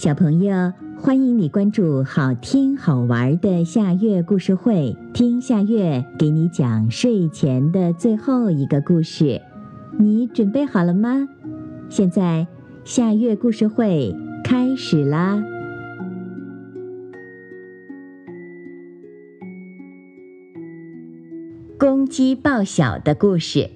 [0.00, 9.42] 小朋友，欢迎你关注好听好玩的夏月故事会，听夏月给你讲睡前的最后一个故事。
[9.98, 11.28] 你准备好了吗？
[11.90, 12.46] 现在
[12.82, 15.44] 夏月故事会开始啦！
[21.78, 23.68] 公鸡报晓的故事。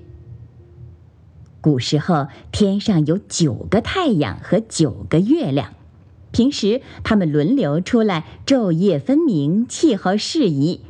[1.60, 5.74] 古时候，天上有九个太阳和九个月亮，
[6.34, 10.80] 平时他们轮流出来，昼夜分明，气候适宜。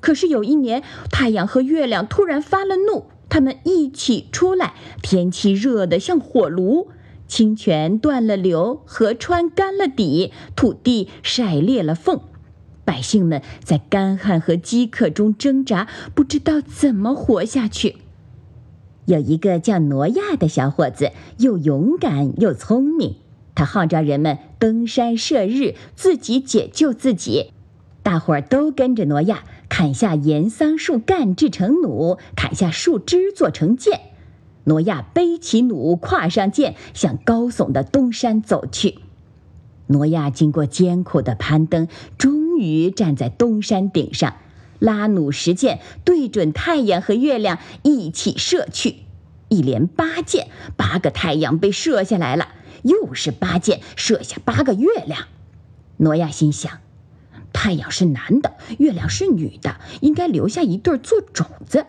[0.00, 6.88] 可是有一年，太阳和月亮突然发了怒，他们一起出来，天气热得像火炉，
[7.26, 12.20] 清泉断了流，河川干了底，土地晒裂了缝，
[12.84, 17.96] 百姓们在干旱和饥渴中挣扎，不知道怎么活下去。
[19.06, 23.21] 有一个叫挪亚的小伙子，又勇敢又聪明。
[23.54, 27.52] 他号召人们登山射日，自己解救自己。
[28.02, 34.00] 大伙儿都跟着挪亚，砍下盐桑树干制成弩，砍下树枝做成箭。
[34.64, 38.98] 挪亚背起弩，跨上箭，向高耸的东山走去。
[39.88, 44.34] 挪亚经过艰苦的攀登，终于站在东山顶上。
[44.78, 48.96] 拉弩实箭，对准太阳和月亮一起射去，
[49.52, 52.48] 一连八箭，八个太阳被射下来了，
[52.82, 55.26] 又是八箭，射下八个月亮。
[55.98, 56.80] 挪亚心想：
[57.52, 61.84] 太阳是男的，月亮是女的，应该留下一对做种子。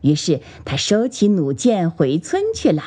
[0.00, 2.82] 于是他收起弩箭，回村去了。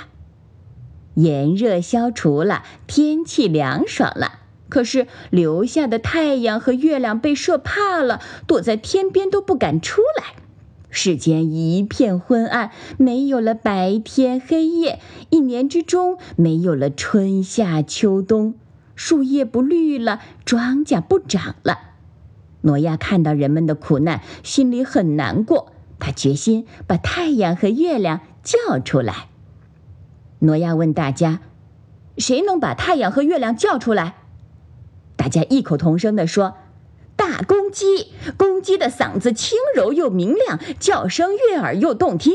[1.14, 4.40] 炎热消除了，天气凉爽了。
[4.68, 10.41] 可是留下的太阳和月亮被射怕了，躲在天边都不敢出来。
[10.92, 18.54] 世间一片昏暗，没有了白天黑夜，一年之中没有了春夏秋冬，
[18.96, 21.80] 树叶不绿了，庄稼不长了。
[22.62, 25.72] 挪亚看到人们的苦难，心里很难过。
[25.98, 29.30] 他决心把太阳和月亮叫出来。
[30.40, 31.40] 挪亚问大家
[32.18, 34.16] ：“谁能把太阳和月亮叫出来？”
[35.16, 36.56] 大家异口同声地说
[37.22, 42.34] ：“大公鸡，公鸡的嗓子轻柔又明亮，叫声悦耳又动听。”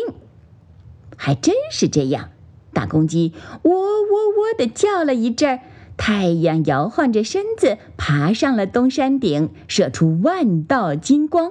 [1.18, 2.30] 还真是这样，
[2.72, 3.32] 大公鸡
[3.64, 5.60] 喔喔喔地叫了一阵儿，
[5.96, 11.50] 太阳摇晃着身子爬上了东山顶，射出万道金光。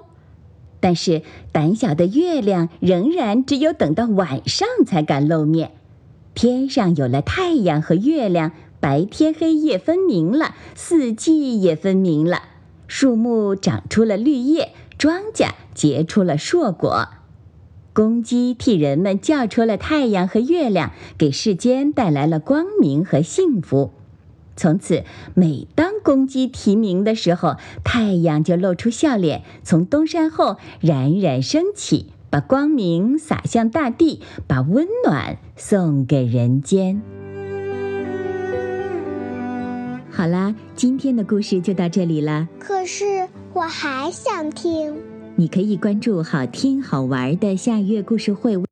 [0.80, 5.72] 但是胆小的月亮仍然只有等到晚上才敢露面。
[6.34, 8.54] 天上有了太阳和月亮。
[8.78, 12.44] 白天黑夜分明了，四季也分明了，
[12.88, 17.08] 树木长出了绿叶，庄稼结出了硕果。
[17.94, 23.92] 公鸡替人们叫出了太阳和月亮，给世间带来了光明和幸福。
[24.58, 25.04] 从此，
[25.34, 37.02] 每当公鸡啼鸣的时候，太阳就露出笑脸，从东山后冉冉升起，把光明洒向大地，把温暖送给人间。
[40.16, 42.48] 好啦，今天的故事就到这里了。
[42.58, 44.96] 可是我还想听。
[45.36, 48.65] 你可以关注“好听好玩的夏月故事会”微。